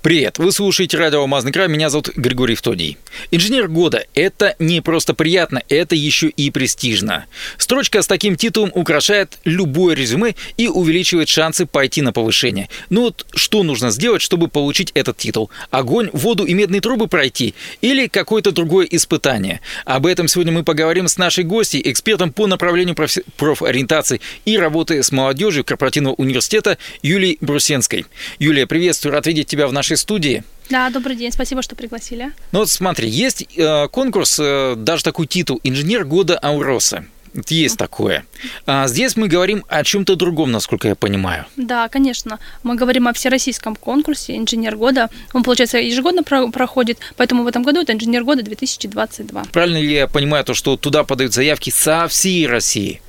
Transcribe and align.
Привет, 0.00 0.38
вы 0.38 0.52
слушаете 0.52 0.96
радио 0.96 1.22
«Алмазный 1.22 1.50
край», 1.50 1.66
меня 1.66 1.90
зовут 1.90 2.10
Григорий 2.14 2.54
Втодий. 2.54 2.98
Инженер 3.32 3.66
года– 3.66 4.06
это 4.14 4.54
не 4.60 4.80
просто 4.80 5.12
приятно, 5.12 5.60
это 5.68 5.96
еще 5.96 6.28
и 6.28 6.52
престижно. 6.52 7.26
Строчка 7.56 8.00
с 8.00 8.06
таким 8.06 8.36
титулом 8.36 8.70
украшает 8.76 9.38
любое 9.44 9.96
резюме 9.96 10.36
и 10.56 10.68
увеличивает 10.68 11.28
шансы 11.28 11.66
пойти 11.66 12.00
на 12.00 12.12
повышение. 12.12 12.68
Ну 12.90 13.02
вот 13.02 13.26
что 13.34 13.64
нужно 13.64 13.90
сделать, 13.90 14.22
чтобы 14.22 14.46
получить 14.46 14.92
этот 14.94 15.16
титул? 15.16 15.50
Огонь, 15.72 16.10
воду 16.12 16.44
и 16.44 16.54
медные 16.54 16.80
трубы 16.80 17.08
пройти? 17.08 17.56
Или 17.80 18.06
какое-то 18.06 18.52
другое 18.52 18.86
испытание? 18.88 19.60
Об 19.84 20.06
этом 20.06 20.28
сегодня 20.28 20.52
мы 20.52 20.62
поговорим 20.62 21.08
с 21.08 21.18
нашей 21.18 21.42
гостьей, 21.42 21.82
экспертом 21.84 22.32
по 22.32 22.46
направлению 22.46 22.94
профи- 22.94 23.24
профориентации 23.36 24.20
и 24.44 24.58
работы 24.58 25.02
с 25.02 25.10
молодежью 25.10 25.64
корпоративного 25.64 26.14
университета 26.14 26.78
Юлией 27.02 27.36
Брусенской. 27.40 28.06
Юлия, 28.38 28.68
приветствую, 28.68 29.12
рад 29.12 29.26
видеть 29.26 29.48
тебя 29.48 29.66
в 29.66 29.72
нашей 29.72 29.97
студии. 29.98 30.44
Да, 30.70 30.90
добрый 30.90 31.16
день, 31.16 31.32
спасибо, 31.32 31.62
что 31.62 31.74
пригласили. 31.76 32.32
Ну 32.52 32.60
вот 32.60 32.70
смотри, 32.70 33.08
есть 33.08 33.46
э, 33.56 33.88
конкурс, 33.88 34.38
э, 34.40 34.74
даже 34.76 35.02
такой 35.02 35.26
титул 35.26 35.60
«Инженер 35.64 36.04
года 36.04 36.38
Ауроса». 36.38 37.04
Есть 37.48 37.76
такое. 37.76 38.24
А 38.66 38.88
здесь 38.88 39.14
мы 39.16 39.28
говорим 39.28 39.64
о 39.68 39.84
чем-то 39.84 40.16
другом, 40.16 40.50
насколько 40.50 40.88
я 40.88 40.94
понимаю. 40.94 41.44
Да, 41.56 41.88
конечно. 41.88 42.38
Мы 42.62 42.74
говорим 42.74 43.06
о 43.06 43.12
всероссийском 43.12 43.76
конкурсе 43.76 44.36
«Инженер 44.36 44.76
года». 44.76 45.08
Он, 45.34 45.42
получается, 45.42 45.78
ежегодно 45.78 46.22
про- 46.22 46.48
проходит, 46.50 46.98
поэтому 47.16 47.44
в 47.44 47.46
этом 47.46 47.62
году 47.62 47.82
это 47.82 47.92
«Инженер 47.92 48.24
года 48.24 48.42
2022». 48.42 49.48
Правильно 49.52 49.76
ли 49.78 49.92
я 49.92 50.06
понимаю 50.06 50.44
то, 50.44 50.54
что 50.54 50.76
туда 50.76 51.04
подают 51.04 51.32
заявки 51.32 51.70
со 51.70 52.08
всей 52.08 52.46
России? 52.46 53.00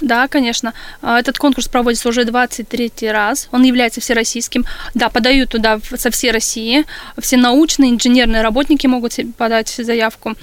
Да, 0.00 0.28
конечно. 0.28 0.74
А, 1.00 1.18
Этот 1.18 1.38
конкурс 1.38 1.68
проводится 1.68 2.08
уже 2.08 2.24
23 2.24 2.92
раз. 3.10 3.48
Он 3.52 3.62
является 3.62 4.00
всероссийским. 4.00 4.64
Да, 4.94 5.08
подают 5.08 5.50
туда 5.50 5.80
со 5.96 6.10
всей 6.10 6.32
России. 6.32 6.84
Все 7.18 7.36
научные, 7.36 7.90
инженерные 7.92 8.42
работники 8.42 8.86
могут 8.86 9.14
подать 9.36 9.68
заявку. 9.68 10.34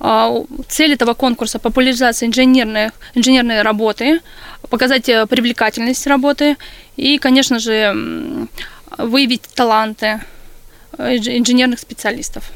А, 0.00 0.32
Цель 0.68 0.94
этого 0.94 1.14
конкурса– 1.14 1.58
популяризация 1.60 2.26
инженерной, 2.26 2.90
инженерной 3.14 3.62
работы, 3.62 4.20
показать 4.70 5.08
э, 5.08 5.26
привлекательность 5.26 6.06
работы 6.06 6.56
и, 6.96 7.18
конечно 7.18 7.58
же, 7.58 8.48
выявить 8.96 9.42
таланты 9.54 10.20
э, 10.96 11.16
инж- 11.16 11.36
инженерных 11.38 11.80
специалистов. 11.80 12.50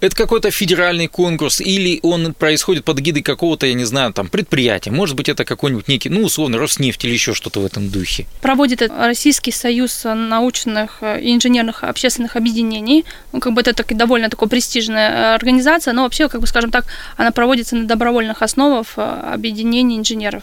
Это 0.00 0.14
какой-то 0.16 0.50
федеральный 0.50 1.06
конкурс 1.06 1.60
или 1.60 2.00
он 2.02 2.34
происходит 2.34 2.84
под 2.84 2.98
гидой 2.98 3.22
какого-то, 3.22 3.66
я 3.66 3.74
не 3.74 3.84
знаю, 3.84 4.12
там, 4.12 4.28
предприятия? 4.28 4.90
Может 4.90 5.16
быть, 5.16 5.28
это 5.28 5.44
какой-нибудь 5.44 5.88
некий, 5.88 6.08
ну, 6.08 6.22
условно, 6.22 6.58
Роснефть 6.58 7.04
или 7.04 7.12
еще 7.12 7.34
что-то 7.34 7.60
в 7.60 7.64
этом 7.64 7.88
духе? 7.88 8.26
проводит 8.40 8.82
Российский 8.82 9.52
союз 9.52 10.02
научных 10.04 10.98
э, 11.02 11.20
и 11.20 11.34
инженерных 11.34 11.84
общественных 11.84 12.36
объединений. 12.36 13.04
Ну, 13.32 13.40
как 13.40 13.52
бы 13.52 13.60
это 13.60 13.72
так, 13.72 13.96
довольно 13.96 14.28
такая 14.28 14.48
престижная 14.48 15.10
э, 15.10 15.34
организация, 15.34 15.94
но 15.94 16.02
вообще, 16.02 16.28
как 16.28 16.40
бы 16.40 16.46
скажем 16.46 16.70
так, 16.70 16.84
она 17.16 17.30
проводится 17.30 17.76
на 17.76 17.86
добровольных 17.86 18.42
основах 18.42 18.86
э, 18.96 19.02
объединений 19.32 19.98
инженеров. 19.98 20.42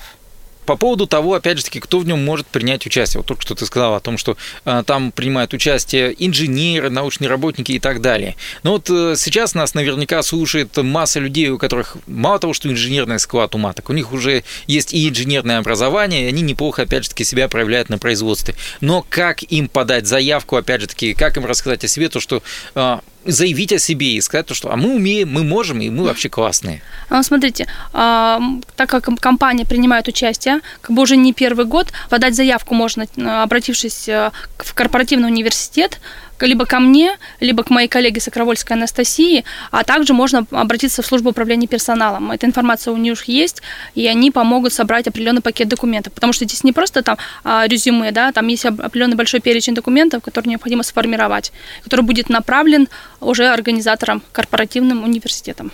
По 0.68 0.76
поводу 0.76 1.08
того, 1.08 1.34
опять 1.34 1.58
же 1.58 1.64
таки, 1.64 1.80
кто 1.80 2.00
в 2.00 2.06
нем 2.06 2.24
может 2.24 2.46
принять 2.46 2.86
участие. 2.86 3.22
Вот 3.22 3.26
только 3.26 3.42
что 3.42 3.56
ты 3.56 3.66
сказал 3.66 3.96
о 3.96 4.02
том, 4.02 4.18
что 4.18 4.36
э, 4.66 4.84
там 4.86 5.14
принимают 5.14 5.54
участие 5.54 6.14
инженеры, 6.20 6.90
научные 6.90 7.30
работники 7.30 7.72
и 7.72 7.80
так 7.80 8.02
далее. 8.02 8.36
Но 8.64 8.74
вот 8.74 8.90
э, 8.90 9.16
сейчас 9.16 9.56
нас 9.56 9.74
наверняка 9.76 10.22
слушает 10.24 10.76
масса 10.76 11.22
людей, 11.22 11.48
у 11.50 11.58
которых 11.58 11.96
мало 12.06 12.38
того, 12.40 12.54
что 12.54 12.70
инженерный 12.70 13.18
склад 13.18 13.56
ума, 13.56 13.72
так 13.72 13.90
у 13.90 13.94
них 13.94 14.12
уже 14.12 14.44
есть 14.68 14.94
и 14.94 15.08
инженерное 15.08 15.60
образование, 15.60 16.26
и 16.26 16.28
они 16.28 16.42
неплохо, 16.42 16.82
опять 16.82 17.06
же 17.06 17.12
таки, 17.12 17.24
себя 17.24 17.48
проявляют 17.48 17.88
на 17.88 17.98
производстве. 17.98 18.56
Но 18.82 19.06
как 19.08 19.44
им 19.44 19.70
подать 19.70 20.06
заявку, 20.06 20.58
опять 20.58 20.82
же 20.82 20.88
таки, 20.88 21.14
как 21.14 21.38
им 21.38 21.46
рассказать 21.46 21.86
о 21.86 21.88
себе, 21.88 22.10
то, 22.10 22.20
что 22.20 22.44
э, 22.76 23.00
заявить 23.28 23.74
о 23.74 23.80
себе 23.80 24.14
и 24.16 24.22
сказать 24.22 24.46
то, 24.46 24.54
что 24.54 24.72
а 24.72 24.76
мы 24.76 24.96
умеем, 24.96 25.32
мы 25.32 25.44
можем, 25.44 25.82
и 25.82 25.90
мы 25.90 26.06
вообще 26.06 26.30
классные. 26.30 26.82
А, 27.10 27.24
Смотрите, 27.24 27.68
а, 27.94 28.40
так 28.76 28.90
как 28.90 29.06
ком- 29.06 29.18
компания 29.18 29.66
принимает 29.66 30.08
участие, 30.08 30.62
как 30.82 30.96
бы 30.96 31.02
уже 31.02 31.18
не 31.18 31.34
первый 31.34 31.66
год, 31.66 31.92
подать 32.10 32.36
заявку 32.36 32.74
можно, 32.74 33.06
э, 33.16 33.22
обратившись 33.44 34.08
э, 34.10 34.32
в 34.58 34.74
корпоративный 34.74 35.28
университет, 35.28 36.00
либо 36.46 36.66
ко 36.66 36.80
мне, 36.80 37.18
либо 37.40 37.64
к 37.64 37.70
моей 37.70 37.88
коллеге 37.88 38.22
Сокровольской 38.22 38.74
Анастасии, 38.74 39.44
а 39.72 39.84
также 39.84 40.14
можно 40.14 40.46
обратиться 40.52 41.02
в 41.02 41.06
службу 41.06 41.30
управления 41.32 41.68
персоналом. 41.68 42.32
Эта 42.32 42.46
информация 42.46 42.94
у 42.94 42.98
них 42.98 43.26
есть, 43.26 43.62
и 43.96 44.06
они 44.08 44.32
помогут 44.32 44.74
собрать 44.74 45.08
определенный 45.08 45.42
пакет 45.42 45.68
документов, 45.68 46.14
потому 46.14 46.34
что 46.34 46.46
здесь 46.46 46.64
не 46.64 46.74
просто 46.74 47.02
там 47.02 47.18
а, 47.44 47.68
резюме, 47.68 48.12
да, 48.12 48.32
там 48.32 48.48
есть 48.48 48.66
определенный 48.66 49.16
большой 49.16 49.40
перечень 49.40 49.74
документов, 49.74 50.24
который 50.24 50.50
необходимо 50.50 50.84
сформировать, 50.84 51.52
который 51.84 52.02
будет 52.02 52.30
направлен 52.30 52.88
уже 53.20 53.48
организатором 53.48 54.22
корпоративным 54.32 55.04
университетом. 55.04 55.72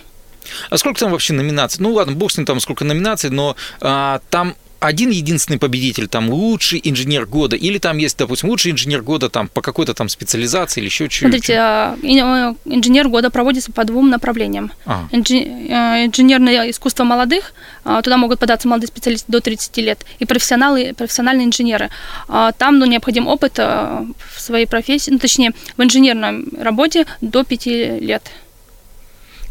А 0.70 0.76
сколько 0.76 1.00
там 1.00 1.10
вообще 1.10 1.32
номинаций? 1.32 1.82
Ну 1.82 1.92
ладно, 1.92 2.14
бог 2.14 2.30
с 2.30 2.36
ним 2.36 2.46
там 2.46 2.60
сколько 2.60 2.84
номинаций, 2.84 3.30
но 3.30 3.56
а, 3.80 4.20
там 4.30 4.54
один 4.86 5.10
единственный 5.10 5.58
победитель, 5.58 6.08
там 6.08 6.30
лучший 6.30 6.80
инженер 6.84 7.26
года, 7.26 7.56
или 7.56 7.78
там 7.78 7.98
есть, 7.98 8.18
допустим, 8.18 8.50
лучший 8.50 8.72
инженер 8.72 9.02
года 9.02 9.28
там 9.30 9.48
по 9.48 9.62
какой-то 9.62 9.94
там 9.94 10.08
специализации 10.08 10.80
или 10.80 10.86
еще 10.86 11.04
чуть-чуть. 11.04 11.20
Смотрите, 11.20 11.54
а, 11.58 11.96
э, 12.02 12.54
инженер 12.66 13.08
года 13.08 13.30
проводится 13.30 13.72
по 13.72 13.84
двум 13.84 14.10
направлениям. 14.10 14.72
А, 14.86 15.06
Инжи- 15.10 15.42
э, 15.68 16.06
Инженерное 16.06 16.70
искусство 16.70 17.04
молодых, 17.04 17.52
а, 17.84 18.02
туда 18.02 18.16
могут 18.18 18.38
податься 18.38 18.68
молодые 18.68 18.88
специалисты 18.88 19.30
до 19.32 19.40
30 19.40 19.80
лет, 19.80 20.04
и 20.18 20.26
профессионалы, 20.26 20.92
профессиональные 20.96 21.46
инженеры. 21.46 21.90
А, 22.28 22.52
Там 22.52 22.78
ну, 22.78 22.86
необходим 22.86 23.26
опыт 23.26 23.58
в 23.58 24.14
своей 24.38 24.66
профессии, 24.66 25.10
ну, 25.10 25.18
точнее, 25.18 25.52
в 25.76 25.82
инженерной 25.82 26.44
работе 26.60 27.06
до 27.20 27.42
5 27.44 28.00
лет. 28.00 28.22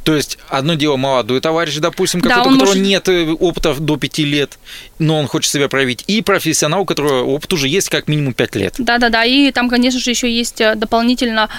То 0.04 0.16
есть 0.16 0.38
одно 0.50 0.74
дело 0.76 0.98
молодой 0.98 1.40
товарищ, 1.42 1.78
допустим, 1.78 2.22
Да, 2.22 2.30
какой-то, 2.30 2.50
у 2.50 2.54
которого 2.54 2.70
может- 2.76 2.84
нет 2.88 3.10
э, 3.10 3.32
опыта 3.32 3.74
до 3.74 3.98
пяти 3.98 4.26
лет, 4.26 4.58
но 5.00 5.20
он 5.20 5.28
хочет 5.28 5.52
себя 5.52 5.70
проявить, 5.70 6.04
и 6.08 6.22
профессионал, 6.22 6.82
у 6.82 6.86
которого 6.86 7.24
опыт 7.24 7.54
уже 7.54 7.68
есть 7.68 7.90
как 7.90 8.08
минимум 8.08 8.34
пять 8.34 8.56
лет. 8.56 8.76
Да-да-да, 8.78 9.24
и 9.24 9.52
там, 9.52 9.70
конечно 9.70 10.00
же, 10.00 10.10
еще 10.10 10.30
есть 10.32 10.62
э, 10.62 10.76
дополнительно 10.76 11.50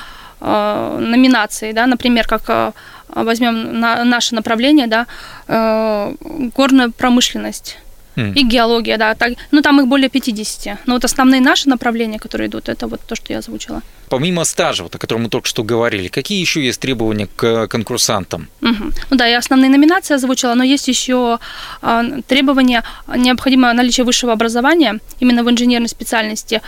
э, 0.41 0.99
номинации, 1.00 1.72
да, 1.72 1.87
например, 1.87 2.27
как 2.27 2.43
э, 2.49 2.72
возьмем 3.09 3.81
на, 3.81 4.05
наше 4.05 4.34
направление, 4.34 4.87
да, 4.87 5.06
э, 5.49 6.15
горная 6.56 6.91
промышленность. 6.91 7.78
М. 8.17 8.33
И 8.33 8.45
геология, 8.45 8.97
да. 8.97 9.15
Так, 9.15 9.33
ну, 9.51 9.63
там 9.63 9.81
их 9.81 9.87
более 9.87 10.09
50. 10.09 10.79
Но 10.87 10.95
вот 10.95 11.05
основные 11.05 11.41
наши 11.41 11.69
направления, 11.69 12.19
которые 12.19 12.49
идут, 12.49 12.69
это 12.69 12.87
вот 12.87 13.01
то, 13.01 13.17
что 13.17 13.33
я 13.33 13.39
озвучила. 13.39 13.83
Помимо 14.09 14.45
стажа, 14.45 14.83
вот, 14.83 14.95
о 14.95 14.99
котором 14.99 15.23
мы 15.23 15.29
только 15.29 15.49
что 15.49 15.65
говорили, 15.65 16.09
какие 16.09 16.41
еще 16.41 16.65
есть 16.65 16.81
требования 16.81 17.29
к 17.37 17.67
конкурсантам? 17.67 18.49
Мгм. 18.61 18.93
Ну 19.11 19.17
да, 19.17 19.27
я 19.27 19.39
основные 19.39 19.71
номинации 19.71 20.15
озвучила, 20.15 20.55
но 20.55 20.65
есть 20.65 20.89
еще 20.89 21.39
а, 21.83 22.05
требования, 22.29 22.85
необходимо 23.17 23.73
наличие 23.73 24.05
высшего 24.05 24.33
образования 24.33 25.01
именно 25.21 25.43
в 25.43 25.51
инженерной 25.51 25.89
специальности. 25.89 26.61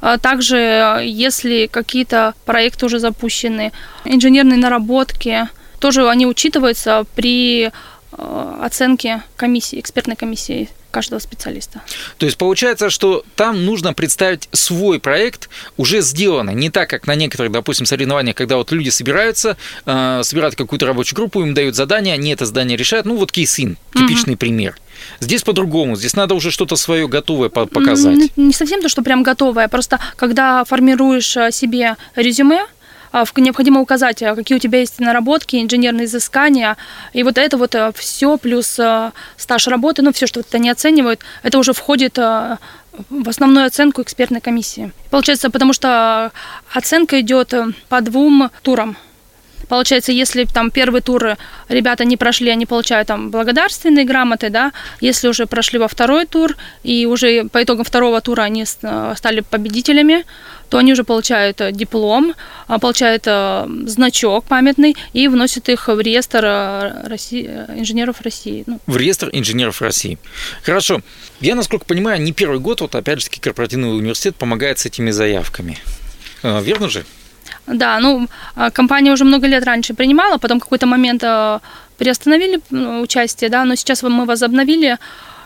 А 0.00 0.18
Также, 0.18 0.56
э, 0.56 1.06
если 1.06 1.68
какие-то 1.70 2.34
проекты 2.44 2.86
уже 2.86 2.98
запущены, 2.98 3.72
инженерные 4.04 4.58
наработки, 4.58 5.48
тоже 5.78 6.08
они 6.08 6.26
учитываются 6.26 7.04
при 7.14 7.66
э, 7.66 8.58
оценке 8.62 9.22
комиссии, 9.36 9.78
экспертной 9.78 10.16
комиссии 10.16 10.68
каждого 10.92 11.18
специалиста. 11.18 11.82
То 12.18 12.26
есть 12.26 12.38
получается, 12.38 12.90
что 12.90 13.24
там 13.34 13.64
нужно 13.64 13.92
представить 13.92 14.48
свой 14.52 15.00
проект 15.00 15.48
уже 15.76 16.00
сделанный, 16.02 16.54
не 16.54 16.70
так, 16.70 16.88
как 16.88 17.06
на 17.08 17.16
некоторых, 17.16 17.50
допустим, 17.50 17.86
соревнованиях, 17.86 18.36
когда 18.36 18.56
вот 18.56 18.70
люди 18.70 18.90
собираются, 18.90 19.56
э, 19.86 20.20
собирают 20.22 20.54
какую-то 20.54 20.86
рабочую 20.86 21.16
группу, 21.16 21.42
им 21.42 21.54
дают 21.54 21.74
задание, 21.74 22.14
они 22.14 22.30
это 22.30 22.46
задание 22.46 22.76
решают. 22.76 23.06
Ну 23.06 23.16
вот 23.16 23.32
кейсин, 23.32 23.76
типичный 23.94 24.36
пример. 24.36 24.76
Здесь 25.18 25.42
по-другому, 25.42 25.96
здесь 25.96 26.14
надо 26.14 26.34
уже 26.34 26.50
что-то 26.50 26.76
свое 26.76 27.08
готовое 27.08 27.48
по- 27.48 27.66
показать. 27.66 28.36
Не 28.36 28.52
совсем 28.52 28.82
то, 28.82 28.88
что 28.88 29.02
прям 29.02 29.22
готовое, 29.22 29.66
просто 29.68 29.98
когда 30.16 30.64
формируешь 30.64 31.36
э, 31.36 31.50
себе 31.50 31.96
резюме, 32.14 32.60
а, 32.60 32.66
необходимо 33.36 33.80
указать, 33.80 34.22
а, 34.22 34.34
какие 34.34 34.56
у 34.56 34.60
тебя 34.60 34.80
есть 34.80 35.00
наработки, 35.00 35.56
инженерные 35.56 36.06
изыскания, 36.06 36.76
и 37.12 37.22
вот 37.22 37.38
это 37.38 37.56
вот 37.56 37.74
все 37.94 38.36
плюс 38.36 38.78
стаж 39.36 39.66
работы, 39.66 40.02
ну 40.02 40.12
все, 40.12 40.26
что 40.26 40.40
это 40.40 40.58
не 40.58 40.70
оценивают, 40.70 41.20
это 41.42 41.58
уже 41.58 41.72
входит 41.72 42.18
в 43.08 43.28
основную 43.28 43.66
оценку 43.66 44.02
экспертной 44.02 44.40
комиссии. 44.40 44.92
Получается, 45.10 45.50
потому 45.50 45.72
что 45.72 46.32
оценка 46.72 47.20
идет 47.20 47.52
э, 47.54 47.68
по 47.88 48.00
двум 48.00 48.50
турам. 48.62 48.96
Получается, 49.72 50.12
если 50.12 50.44
там 50.44 50.70
первый 50.70 51.00
тур 51.00 51.38
ребята 51.70 52.04
не 52.04 52.18
прошли, 52.18 52.50
они 52.50 52.66
получают 52.66 53.08
там 53.08 53.30
благодарственные 53.30 54.04
грамоты, 54.04 54.50
да, 54.50 54.70
если 55.00 55.28
уже 55.28 55.46
прошли 55.46 55.78
во 55.78 55.88
второй 55.88 56.26
тур, 56.26 56.56
и 56.84 57.06
уже 57.06 57.44
по 57.44 57.62
итогам 57.62 57.82
второго 57.82 58.20
тура 58.20 58.42
они 58.42 58.66
стали 58.66 59.40
победителями, 59.40 60.24
то 60.68 60.76
они 60.76 60.92
уже 60.92 61.04
получают 61.04 61.62
э, 61.62 61.72
диплом, 61.72 62.34
а, 62.66 62.78
получают 62.78 63.22
э, 63.26 63.66
значок 63.86 64.44
памятный 64.44 64.94
и 65.14 65.28
вносят 65.28 65.70
их 65.70 65.88
в 65.88 66.00
реестр 66.00 66.44
э, 66.44 67.08
России, 67.08 67.46
инженеров 67.74 68.20
России. 68.20 68.64
Ну. 68.66 68.78
В 68.86 68.98
реестр 68.98 69.30
инженеров 69.32 69.80
России. 69.80 70.18
Хорошо. 70.62 71.00
Я, 71.40 71.54
насколько 71.54 71.86
понимаю, 71.86 72.20
не 72.20 72.32
первый 72.32 72.58
год, 72.58 72.82
вот 72.82 72.94
опять 72.94 73.20
же 73.20 73.26
таки, 73.26 73.40
корпоративный 73.40 73.96
университет 73.96 74.36
помогает 74.36 74.78
с 74.78 74.86
этими 74.86 75.12
заявками. 75.12 75.78
Верно 76.42 76.90
же? 76.90 77.04
Да, 77.66 78.00
ну, 78.00 78.28
а, 78.56 78.70
компания 78.70 79.12
уже 79.12 79.24
много 79.24 79.46
лет 79.46 79.64
раньше 79.64 79.94
принимала, 79.94 80.38
потом 80.38 80.60
какой-то 80.60 80.86
момент 80.86 81.22
приостановили 81.96 82.60
участие, 83.00 83.50
да, 83.50 83.64
но 83.64 83.76
сейчас 83.76 84.02
мы 84.02 84.24
возобновили 84.24 84.98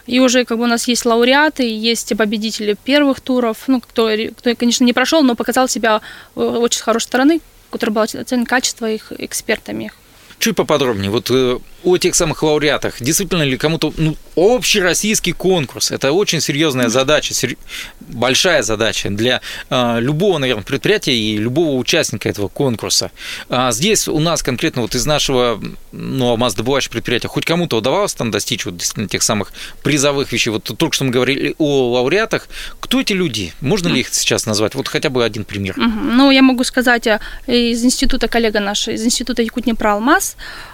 и 0.06 0.20
уже 0.20 0.44
как 0.44 0.58
бы 0.58 0.64
у 0.64 0.68
нас 0.68 0.88
есть 0.88 1.04
лауреаты, 1.04 1.68
есть 1.68 2.16
победители 2.16 2.76
первых 2.84 3.20
туров, 3.20 3.64
ну, 3.66 3.80
кто, 3.80 4.08
кто 4.36 4.54
конечно, 4.54 4.84
не 4.84 4.92
прошел, 4.92 5.22
но 5.22 5.34
показал 5.34 5.68
себя 5.68 6.00
очень 6.34 6.78
с 6.78 6.82
хорошей 6.82 7.06
стороны, 7.06 7.40
который 7.70 7.90
был 7.90 8.02
оценен 8.02 8.46
качество 8.46 8.90
их 8.90 9.12
экспертами. 9.18 9.92
Чуть 10.38 10.56
поподробнее. 10.56 11.10
Вот 11.10 11.30
э, 11.30 11.58
о 11.86 11.98
тех 11.98 12.14
самых 12.14 12.42
лауреатах. 12.42 13.00
Действительно 13.00 13.42
ли 13.42 13.56
кому-то 13.56 13.94
ну, 13.96 14.16
общероссийский 14.34 15.32
конкурс? 15.32 15.92
Это 15.92 16.10
очень 16.10 16.40
серьезная 16.40 16.88
задача, 16.88 17.32
сер... 17.32 17.56
большая 18.00 18.62
задача 18.62 19.08
для 19.08 19.40
э, 19.70 20.00
любого, 20.00 20.38
наверное, 20.38 20.64
предприятия 20.64 21.14
и 21.16 21.36
любого 21.36 21.76
участника 21.76 22.28
этого 22.28 22.48
конкурса. 22.48 23.12
А 23.48 23.70
здесь 23.70 24.08
у 24.08 24.18
нас 24.18 24.42
конкретно 24.42 24.82
вот 24.82 24.96
из 24.96 25.06
нашего 25.06 25.62
ну, 25.92 26.30
алмаздобывающего 26.30 26.92
предприятия 26.92 27.28
хоть 27.28 27.44
кому-то 27.44 27.76
удавалось 27.76 28.14
там 28.14 28.32
достичь 28.32 28.66
вот 28.66 28.76
действительно 28.76 29.08
тех 29.08 29.22
самых 29.22 29.52
призовых 29.84 30.32
вещей. 30.32 30.50
Вот 30.50 30.64
только 30.64 30.92
что 30.92 31.04
мы 31.04 31.10
говорили 31.12 31.54
о 31.58 31.92
лауреатах. 31.92 32.48
Кто 32.80 33.00
эти 33.00 33.12
люди? 33.12 33.54
Можно 33.60 33.88
ли 33.88 34.00
их 34.00 34.12
сейчас 34.12 34.44
назвать? 34.44 34.74
Вот 34.74 34.88
хотя 34.88 35.08
бы 35.08 35.24
один 35.24 35.44
пример. 35.44 35.76
Ну, 35.76 36.32
я 36.32 36.42
могу 36.42 36.64
сказать 36.64 37.06
э, 37.06 37.20
из 37.46 37.84
института, 37.84 38.26
коллега 38.26 38.58
наш, 38.58 38.88
из 38.88 39.04
института 39.04 39.42
Якутнепра 39.42 39.92
Алмаз, 39.92 40.25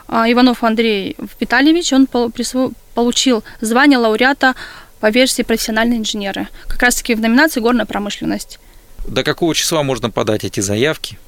а, 0.09 0.31
Иванов 0.31 0.65
Андрей 0.65 1.17
Витальевич, 1.41 1.93
он 1.93 2.07
получил 2.07 3.45
звание 3.61 3.99
лауреата 3.99 4.55
по 5.01 5.11
версии 5.11 5.43
профессиональные 5.43 5.99
инженеры, 5.99 6.49
как 6.67 6.83
раз-таки 6.83 7.15
в 7.15 7.21
номинации 7.21 7.61
«Горная 7.61 7.87
промышленность». 7.87 8.59
До 9.07 9.25
какого 9.25 9.55
числа 9.55 9.83
можно 9.83 10.11
подать 10.11 10.45
эти 10.45 10.61
заявки? 10.61 11.19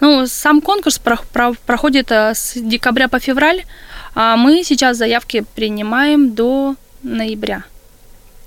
Ну, 0.00 0.26
сам 0.26 0.60
конкурс 0.60 0.98
проходит 0.98 2.10
э, 2.10 2.34
с 2.34 2.54
декабря 2.56 3.08
по 3.08 3.18
февраль, 3.20 3.64
а 4.14 4.36
мы 4.36 4.64
сейчас 4.64 4.96
заявки 4.96 5.44
принимаем 5.54 6.34
до 6.34 6.74
ноября. 7.02 7.64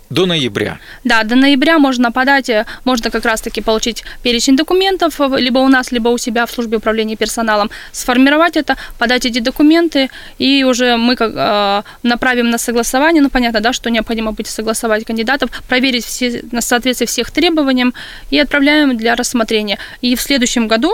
До 0.09 0.25
ноября. 0.25 0.79
Да, 1.03 1.23
до 1.23 1.35
ноября 1.35 1.77
можно 1.77 2.11
подать, 2.11 2.49
э, 2.49 2.65
можно 2.83 3.11
как 3.11 3.25
раз-таки 3.25 3.61
получить 3.61 4.03
перечень 4.23 4.55
документов, 4.55 5.21
э, 5.21 5.27
либо 5.37 5.59
у 5.59 5.67
нас, 5.67 5.91
либо 5.91 6.09
у 6.09 6.17
себя 6.17 6.45
в 6.45 6.51
службе 6.51 6.77
управления 6.77 7.15
персоналом, 7.15 7.69
сформировать 7.91 8.57
это, 8.57 8.75
подать 8.97 9.25
эти 9.25 9.39
документы, 9.39 10.09
и 10.39 10.63
уже 10.63 10.97
мы 10.97 11.15
как, 11.15 11.31
э, 11.35 11.83
направим 12.03 12.49
на 12.49 12.57
согласование, 12.57 13.21
ну, 13.21 13.29
понятно, 13.29 13.59
да, 13.61 13.71
что 13.71 13.89
необходимо 13.91 14.31
будет 14.31 14.47
согласовать 14.47 15.05
кандидатов, 15.05 15.51
проверить 15.67 16.05
все, 16.05 16.41
на 16.51 16.61
соответствие 16.61 17.07
всех 17.07 17.29
требованиям 17.29 17.93
и 18.31 18.39
отправляем 18.39 18.97
для 18.97 19.15
рассмотрения. 19.15 19.77
И 20.01 20.15
в 20.15 20.21
следующем 20.21 20.67
году, 20.67 20.91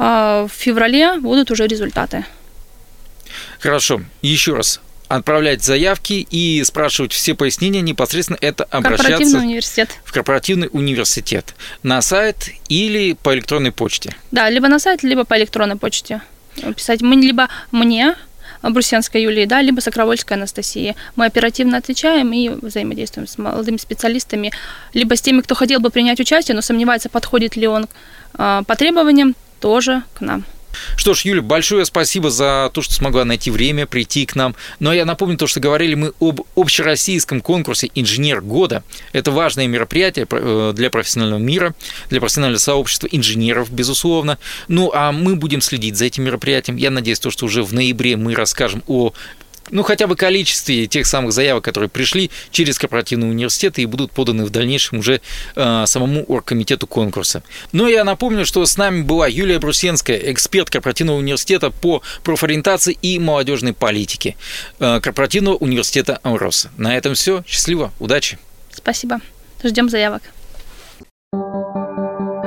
э, 0.00 0.46
в 0.48 0.52
феврале, 0.52 1.20
будут 1.20 1.52
уже 1.52 1.68
результаты. 1.68 2.24
Хорошо. 3.60 4.00
Еще 4.22 4.54
раз, 4.54 4.80
отправлять 5.08 5.62
заявки 5.62 6.26
и 6.30 6.62
спрашивать 6.64 7.12
все 7.12 7.34
пояснения 7.34 7.80
непосредственно 7.80 8.38
это 8.40 8.64
обращаться 8.64 9.06
корпоративный 9.06 9.40
университет. 9.40 9.90
в 10.04 10.12
корпоративный 10.12 10.68
университет 10.72 11.54
на 11.82 12.00
сайт 12.02 12.50
или 12.68 13.14
по 13.14 13.34
электронной 13.34 13.72
почте. 13.72 14.14
Да, 14.30 14.48
либо 14.50 14.68
на 14.68 14.78
сайт, 14.78 15.02
либо 15.02 15.24
по 15.24 15.36
электронной 15.38 15.76
почте 15.76 16.20
писать. 16.76 17.02
Мы 17.02 17.16
либо 17.16 17.48
мне 17.70 18.16
Брусенской 18.62 19.22
Юлии, 19.22 19.44
да, 19.44 19.62
либо 19.62 19.80
Сокровольской 19.80 20.34
Анастасии. 20.34 20.96
Мы 21.16 21.26
оперативно 21.26 21.78
отвечаем 21.78 22.32
и 22.32 22.48
взаимодействуем 22.48 23.28
с 23.28 23.38
молодыми 23.38 23.76
специалистами, 23.76 24.52
либо 24.94 25.16
с 25.16 25.20
теми, 25.20 25.40
кто 25.40 25.54
хотел 25.54 25.80
бы 25.80 25.90
принять 25.90 26.20
участие, 26.20 26.54
но 26.54 26.62
сомневается, 26.62 27.08
подходит 27.08 27.56
ли 27.56 27.68
он 27.68 27.88
а, 28.34 28.62
по 28.64 28.74
требованиям, 28.74 29.34
тоже 29.60 30.02
к 30.14 30.20
нам. 30.20 30.44
Что 30.96 31.14
ж, 31.14 31.22
Юля, 31.22 31.42
большое 31.42 31.84
спасибо 31.84 32.30
за 32.30 32.70
то, 32.72 32.82
что 32.82 32.94
смогла 32.94 33.24
найти 33.24 33.50
время 33.50 33.86
прийти 33.86 34.26
к 34.26 34.34
нам. 34.36 34.54
Но 34.80 34.92
я 34.92 35.04
напомню 35.04 35.36
то, 35.36 35.46
что 35.46 35.60
говорили 35.60 35.94
мы 35.94 36.12
об 36.20 36.42
общероссийском 36.56 37.40
конкурсе 37.40 37.90
«Инженер 37.94 38.40
года». 38.40 38.82
Это 39.12 39.30
важное 39.30 39.66
мероприятие 39.66 40.26
э, 40.30 40.72
для 40.74 40.90
профессионального 40.90 41.40
мира, 41.40 41.74
для 42.10 42.20
профессионального 42.20 42.60
сообщества 42.60 43.08
инженеров, 43.10 43.70
безусловно. 43.70 44.38
Ну, 44.68 44.90
а 44.94 45.12
мы 45.12 45.36
будем 45.36 45.60
следить 45.60 45.96
за 45.96 46.06
этим 46.06 46.24
мероприятием. 46.24 46.76
Я 46.76 46.90
надеюсь, 46.90 47.20
то, 47.20 47.30
что 47.30 47.46
уже 47.46 47.62
в 47.62 47.72
ноябре 47.72 48.16
мы 48.16 48.34
расскажем 48.34 48.82
о 48.86 49.12
ну, 49.70 49.82
хотя 49.82 50.06
бы 50.06 50.16
количестве 50.16 50.86
тех 50.86 51.06
самых 51.06 51.32
заявок, 51.32 51.64
которые 51.64 51.88
пришли 51.88 52.30
через 52.50 52.78
корпоративные 52.78 53.30
университеты 53.30 53.82
и 53.82 53.86
будут 53.86 54.12
поданы 54.12 54.44
в 54.44 54.50
дальнейшем 54.50 54.98
уже 54.98 55.20
э, 55.56 55.84
самому 55.86 56.24
оргкомитету 56.24 56.86
конкурса. 56.86 57.42
Но 57.72 57.88
я 57.88 58.04
напомню, 58.04 58.46
что 58.46 58.64
с 58.64 58.76
нами 58.76 59.02
была 59.02 59.26
Юлия 59.26 59.58
Брусенская, 59.58 60.16
эксперт 60.32 60.70
корпоративного 60.70 61.18
университета 61.18 61.70
по 61.70 62.02
профориентации 62.22 62.96
и 63.00 63.18
молодежной 63.18 63.72
политике 63.72 64.36
э, 64.80 65.00
корпоративного 65.00 65.56
университета 65.56 66.20
Амроса. 66.22 66.70
На 66.76 66.96
этом 66.96 67.14
все. 67.14 67.42
Счастливо, 67.46 67.92
удачи. 67.98 68.38
Спасибо. 68.72 69.20
Ждем 69.62 69.88
заявок. 69.88 70.22